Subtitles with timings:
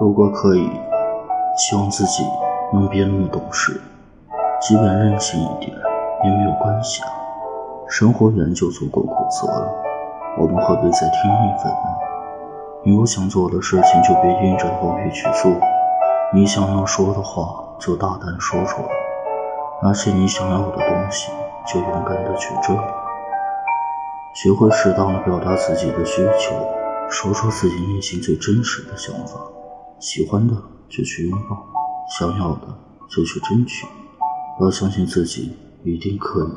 [0.00, 0.70] 如果可以，
[1.56, 2.24] 希望自己
[2.72, 3.80] 能别那么懂事，
[4.60, 5.76] 即便任性一点
[6.22, 7.10] 也没有关系啊。
[7.88, 9.68] 生活本就足够苦涩了，
[10.38, 11.88] 我们何必再添一份呢？
[12.84, 15.50] 你有想做的事情就别硬着头皮去做，
[16.32, 18.88] 你想要说的话就大胆说出来，
[19.82, 21.32] 拿起你想要的东西
[21.66, 22.76] 就勇敢的去追。
[24.34, 26.54] 学会适当的表达自己的需求，
[27.08, 29.40] 说出自己内心最真实的想法。
[30.00, 30.54] 喜欢的
[30.88, 31.66] 就去拥抱，
[32.18, 33.86] 想要的就去争取。
[34.60, 35.52] 要相信自己，
[35.84, 36.50] 一定可以。